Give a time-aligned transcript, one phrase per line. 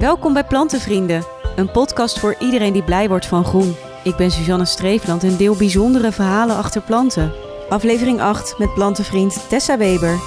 [0.00, 1.24] Welkom bij Plantenvrienden,
[1.56, 3.74] een podcast voor iedereen die blij wordt van groen.
[4.04, 7.32] Ik ben Suzanne Streefland en deel bijzondere verhalen achter planten.
[7.68, 10.20] Aflevering 8 met plantenvriend Tessa Weber.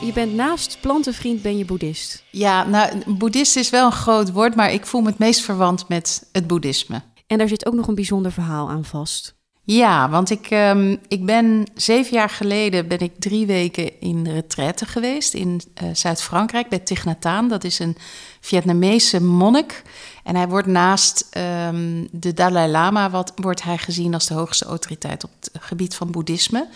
[0.00, 2.24] Je bent naast plantenvriend ben je boeddhist.
[2.30, 5.88] Ja, nou, boeddhist is wel een groot woord, maar ik voel me het meest verwant
[5.88, 7.02] met het boeddhisme.
[7.26, 9.34] En daar zit ook nog een bijzonder verhaal aan vast.
[9.64, 14.86] Ja, want ik, um, ik ben zeven jaar geleden ben ik drie weken in retraite
[14.86, 17.50] geweest in uh, Zuid-Frankrijk bij Thich Nhat Hanh.
[17.50, 17.96] Dat is een
[18.40, 19.82] Vietnamese monnik.
[20.24, 21.28] En hij wordt naast
[21.68, 25.94] um, de Dalai Lama wat, wordt hij gezien als de hoogste autoriteit op het gebied
[25.94, 26.68] van boeddhisme.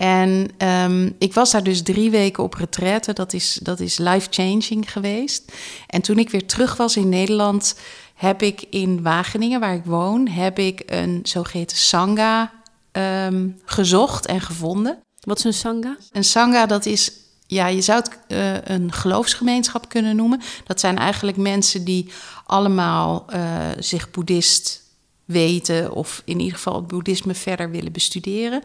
[0.00, 3.12] En um, ik was daar dus drie weken op retraite.
[3.12, 5.52] Dat is, dat is life-changing geweest.
[5.86, 7.78] En toen ik weer terug was in Nederland,
[8.14, 12.52] heb ik in Wageningen, waar ik woon, heb ik een zogeheten sangha
[12.92, 14.98] um, gezocht en gevonden.
[15.20, 15.96] Wat is een sangha?
[16.12, 17.12] Een sangha, dat is,
[17.46, 20.40] ja, je zou het uh, een geloofsgemeenschap kunnen noemen.
[20.66, 22.12] Dat zijn eigenlijk mensen die
[22.46, 23.40] allemaal uh,
[23.78, 24.82] zich boeddhist
[25.30, 28.62] weten of in ieder geval het boeddhisme verder willen bestuderen.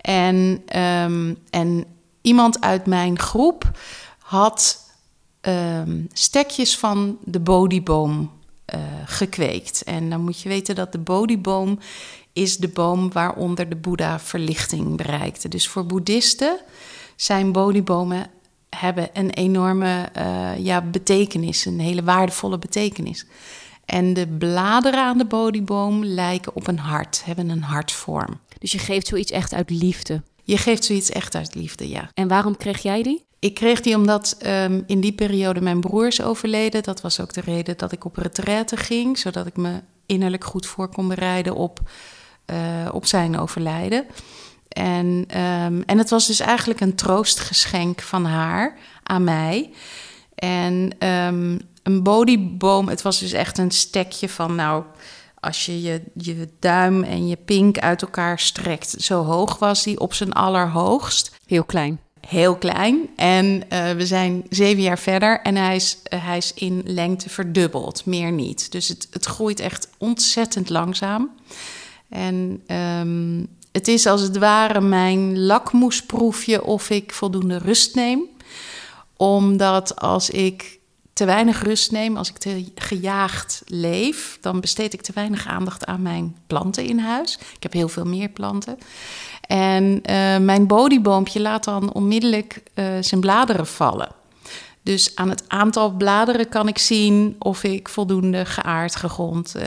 [0.00, 1.84] En, um, en
[2.20, 3.70] iemand uit mijn groep
[4.18, 4.84] had
[5.40, 8.30] um, stekjes van de Bodhiboom
[8.74, 9.82] uh, gekweekt.
[9.82, 11.78] En dan moet je weten dat de Bodhiboom
[12.32, 15.48] is de boom waaronder de Boeddha verlichting bereikte.
[15.48, 16.60] Dus voor boeddhisten
[17.16, 18.30] zijn Bodhibomen
[18.70, 23.26] hebben een enorme uh, ja, betekenis, een hele waardevolle betekenis.
[23.86, 28.40] En de bladeren aan de Bodhiboom lijken op een hart, hebben een hartvorm.
[28.58, 30.22] Dus je geeft zoiets echt uit liefde?
[30.42, 32.10] Je geeft zoiets echt uit liefde, ja.
[32.14, 33.24] En waarom kreeg jij die?
[33.38, 36.82] Ik kreeg die omdat um, in die periode mijn broer is overleden.
[36.82, 40.66] Dat was ook de reden dat ik op retraite ging, zodat ik me innerlijk goed
[40.66, 41.80] voor kon bereiden op,
[42.46, 42.56] uh,
[42.92, 44.06] op zijn overlijden.
[44.68, 45.06] En,
[45.40, 49.70] um, en het was dus eigenlijk een troostgeschenk van haar aan mij.
[50.34, 54.84] En um, een bodhiboom, het was dus echt een stekje van, nou,
[55.40, 60.00] als je, je je duim en je pink uit elkaar strekt, zo hoog was die
[60.00, 61.36] op zijn allerhoogst.
[61.46, 62.00] Heel klein.
[62.26, 63.08] Heel klein.
[63.16, 67.28] En uh, we zijn zeven jaar verder en hij is, uh, hij is in lengte
[67.28, 68.72] verdubbeld, meer niet.
[68.72, 71.30] Dus het, het groeit echt ontzettend langzaam.
[72.08, 72.62] En
[73.00, 78.22] um, het is als het ware mijn lakmoesproefje of ik voldoende rust neem.
[79.16, 80.78] Omdat als ik
[81.16, 85.86] te weinig rust neem, als ik te gejaagd leef, dan besteed ik te weinig aandacht
[85.86, 87.38] aan mijn planten in huis.
[87.54, 88.78] Ik heb heel veel meer planten.
[89.40, 94.08] En uh, mijn bodyboompje laat dan onmiddellijk uh, zijn bladeren vallen.
[94.82, 99.64] Dus aan het aantal bladeren kan ik zien of ik voldoende geaard, gegrond uh,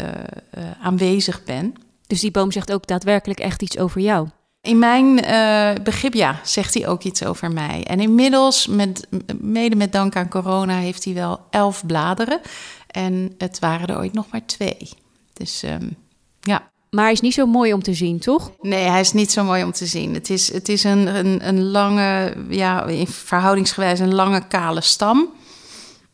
[0.82, 1.74] aanwezig ben.
[2.08, 4.28] Dus die boom zegt ook daadwerkelijk echt iets over jou?
[4.62, 7.84] In mijn uh, begrip, ja, zegt hij ook iets over mij.
[7.84, 9.08] En inmiddels, met,
[9.40, 12.40] mede met dank aan corona, heeft hij wel elf bladeren.
[12.88, 14.90] En het waren er ooit nog maar twee.
[15.34, 15.96] Dus um,
[16.40, 16.72] ja.
[16.90, 18.52] Maar hij is niet zo mooi om te zien, toch?
[18.62, 20.14] Nee, hij is niet zo mooi om te zien.
[20.14, 25.30] Het is, het is een, een, een lange, ja, in verhoudingsgewijs een lange kale stam.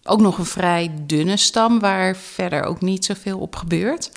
[0.03, 4.11] Ook nog een vrij dunne stam, waar verder ook niet zoveel op gebeurt.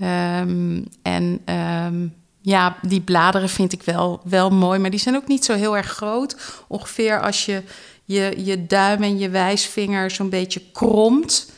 [0.00, 1.40] Um, en
[1.86, 2.14] um,
[2.46, 5.76] ja, die bladeren vind ik wel, wel mooi, maar die zijn ook niet zo heel
[5.76, 6.36] erg groot.
[6.68, 7.62] Ongeveer als je
[8.04, 11.52] je, je duim en je wijsvinger zo'n beetje kromt.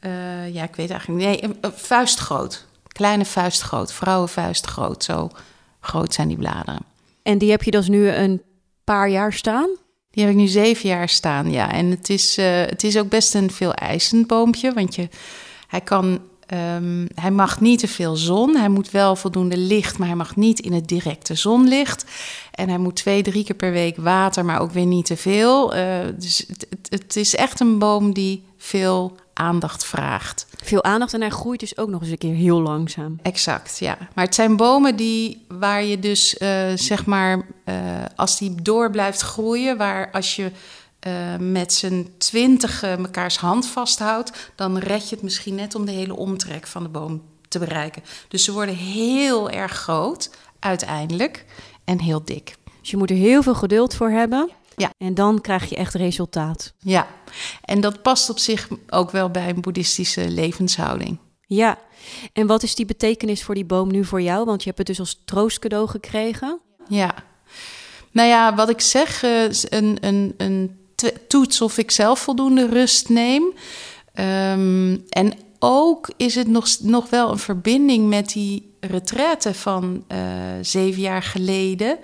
[0.00, 1.40] Uh, ja, ik weet eigenlijk niet.
[1.40, 2.66] Nee, vuistgroot.
[2.88, 5.04] Kleine vuistgroot, vrouwenvuistgroot.
[5.04, 5.30] Zo
[5.80, 6.82] groot zijn die bladeren.
[7.22, 8.42] En die heb je dus nu een
[8.84, 9.68] paar jaar staan?
[10.10, 11.72] Die heb ik nu zeven jaar staan, ja.
[11.72, 15.08] En het is, uh, het is ook best een veel eisend boompje, want je,
[15.66, 16.20] hij kan
[16.54, 18.56] Um, hij mag niet te veel zon.
[18.56, 22.04] Hij moet wel voldoende licht, maar hij mag niet in het directe zonlicht.
[22.50, 25.76] En hij moet twee, drie keer per week water, maar ook weer niet te veel.
[25.76, 30.46] Uh, dus het, het, het, is echt een boom die veel aandacht vraagt.
[30.62, 33.18] Veel aandacht en hij groeit dus ook nog eens een keer heel langzaam.
[33.22, 33.98] Exact, ja.
[34.14, 37.74] Maar het zijn bomen die, waar je dus, uh, zeg maar, uh,
[38.16, 40.50] als die door blijft groeien, waar als je
[41.06, 45.92] uh, met z'n twintigen mekaars hand vasthoudt, dan red je het misschien net om de
[45.92, 48.02] hele omtrek van de boom te bereiken.
[48.28, 51.44] Dus ze worden heel erg groot uiteindelijk
[51.84, 52.56] en heel dik.
[52.80, 54.50] Dus je moet er heel veel geduld voor hebben.
[54.76, 54.90] Ja.
[54.98, 56.72] En dan krijg je echt resultaat.
[56.78, 57.06] Ja,
[57.64, 61.18] en dat past op zich ook wel bij een boeddhistische levenshouding.
[61.40, 61.78] Ja,
[62.32, 64.44] en wat is die betekenis voor die boom nu voor jou?
[64.44, 66.60] Want je hebt het dus als troostcadeau gekregen.
[66.88, 67.14] Ja,
[68.10, 70.78] nou ja, wat ik zeg, uh, een, een, een
[71.28, 73.42] toets of ik zelf voldoende rust neem.
[74.14, 80.18] Um, en ook is het nog, nog wel een verbinding met die retraite van uh,
[80.60, 81.98] zeven jaar geleden.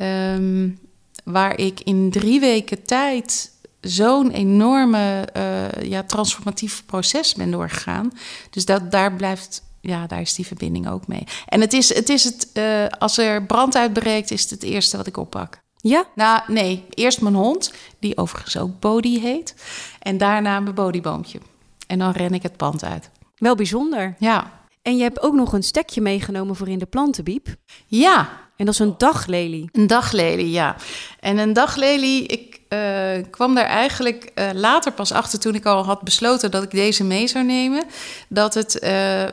[0.00, 0.78] Um,
[1.24, 3.50] waar ik in drie weken tijd
[3.80, 8.10] zo'n enorme uh, ja, transformatief proces ben doorgegaan.
[8.50, 11.24] Dus dat, daar blijft, ja, daar is die verbinding ook mee.
[11.46, 14.96] En het is het, is het uh, als er brand uitbreekt, is het het eerste
[14.96, 15.61] wat ik oppak.
[15.82, 16.04] Ja?
[16.14, 16.84] Nou, nee.
[16.90, 19.54] Eerst mijn hond, die overigens ook Bodie heet.
[19.98, 21.38] En daarna mijn bodieboompje.
[21.86, 23.10] En dan ren ik het pand uit.
[23.36, 24.14] Wel bijzonder.
[24.18, 24.60] Ja.
[24.82, 27.54] En je hebt ook nog een stekje meegenomen voor in de plantenbiep.
[27.86, 28.28] Ja.
[28.56, 29.68] En dat is een daglelie.
[29.72, 30.76] Een daglelie, ja.
[31.20, 35.84] En een daglelie, ik uh, kwam daar eigenlijk uh, later pas achter toen ik al
[35.84, 37.84] had besloten dat ik deze mee zou nemen.
[38.28, 39.24] Dat het uh,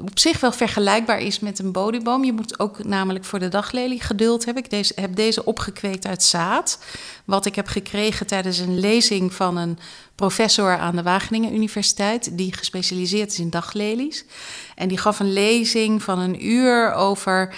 [0.00, 2.24] op zich wel vergelijkbaar is met een bodieboom.
[2.24, 4.64] Je moet ook namelijk voor de daglelie geduld hebben.
[4.64, 6.78] Ik deze, heb deze opgekweekt uit zaad.
[7.24, 9.78] Wat ik heb gekregen tijdens een lezing van een
[10.14, 12.38] professor aan de Wageningen Universiteit.
[12.38, 14.24] Die gespecialiseerd is in daglelies.
[14.74, 17.54] En die gaf een lezing van een uur over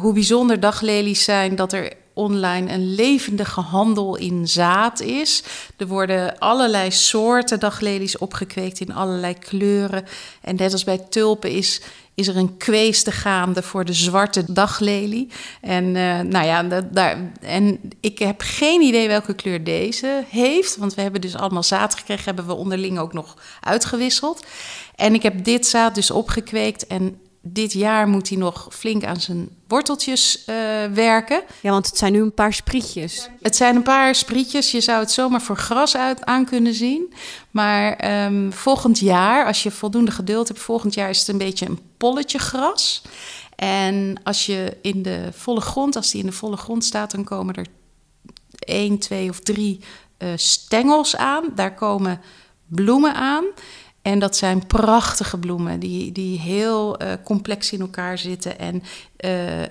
[0.00, 1.56] hoe bijzonder daglelies zijn.
[1.56, 5.42] Dat er online een levendige handel in zaad is.
[5.76, 10.04] Er worden allerlei soorten daglelies opgekweekt in allerlei kleuren.
[10.40, 11.80] En net als bij tulpen is,
[12.14, 15.28] is er een kweeste gaande voor de zwarte daglelie.
[15.60, 20.76] En, uh, nou ja, daar, en ik heb geen idee welke kleur deze heeft.
[20.76, 24.44] Want we hebben dus allemaal zaad gekregen, hebben we onderling ook nog uitgewisseld.
[24.96, 29.20] En ik heb dit zaad dus opgekweekt en dit jaar moet hij nog flink aan
[29.20, 30.54] zijn worteltjes uh,
[30.94, 31.42] werken.
[31.60, 33.28] Ja, want het zijn nu een paar sprietjes.
[33.40, 34.70] Het zijn een paar sprietjes.
[34.70, 37.12] Je zou het zomaar voor gras uit aan kunnen zien.
[37.50, 41.66] Maar um, volgend jaar, als je voldoende geduld hebt, volgend jaar is het een beetje
[41.66, 43.02] een polletje gras.
[43.56, 47.24] En als je in de volle grond, als die in de volle grond staat, dan
[47.24, 47.66] komen er
[48.58, 49.80] één, twee of drie
[50.18, 51.44] uh, stengels aan.
[51.54, 52.20] Daar komen
[52.66, 53.44] bloemen aan.
[54.02, 58.58] En dat zijn prachtige bloemen die, die heel uh, complex in elkaar zitten.
[58.58, 58.82] En uh,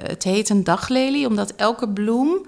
[0.07, 2.47] het heet een daglelie, omdat elke bloem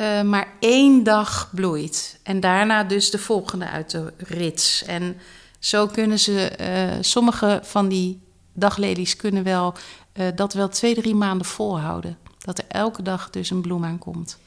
[0.00, 2.20] uh, maar één dag bloeit.
[2.22, 4.84] En daarna dus de volgende uit de rits.
[4.84, 5.16] En
[5.58, 6.50] zo kunnen ze,
[7.00, 8.20] sommige van die
[8.52, 9.74] daglelies kunnen wel
[10.34, 12.18] dat wel twee, drie maanden volhouden.
[12.38, 14.38] Dat er elke dag dus een bloem aankomt.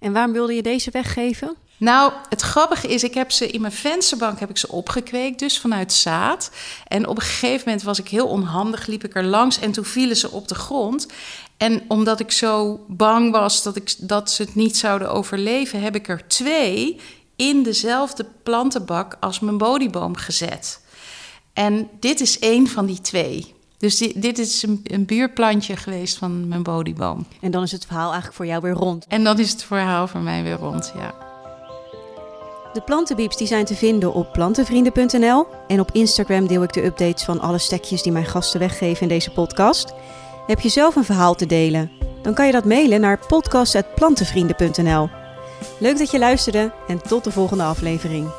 [0.00, 1.56] En waarom wilde je deze weggeven?
[1.78, 5.58] Nou, het grappige is, ik heb ze in mijn vensterbank heb ik ze opgekweekt, dus
[5.58, 6.50] vanuit zaad.
[6.86, 9.84] En op een gegeven moment was ik heel onhandig, liep ik er langs en toen
[9.84, 11.06] vielen ze op de grond.
[11.56, 15.94] En omdat ik zo bang was dat, ik, dat ze het niet zouden overleven, heb
[15.94, 17.00] ik er twee
[17.36, 20.80] in dezelfde plantenbak als mijn bodieboom gezet.
[21.52, 23.54] En dit is één van die twee.
[23.78, 27.26] Dus dit is een, een, buurplantje geweest van mijn bodieboom.
[27.40, 29.06] En dan is het verhaal eigenlijk voor jou weer rond.
[29.08, 31.27] En dan is het verhaal voor mij weer rond, ja.
[32.72, 35.46] De plantenbieps die zijn te vinden op plantenvrienden.nl.
[35.66, 39.08] En op Instagram deel ik de updates van alle stekjes die mijn gasten weggeven in
[39.08, 39.94] deze podcast.
[40.46, 41.90] Heb je zelf een verhaal te delen?
[42.22, 45.08] Dan kan je dat mailen naar podcast.plantenvrienden.nl.
[45.78, 48.37] Leuk dat je luisterde en tot de volgende aflevering.